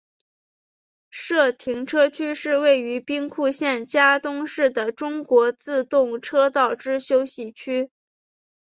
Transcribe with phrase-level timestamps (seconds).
[1.11, 7.91] 社停车区是位于兵库县加东市的中国自动车道之休息区。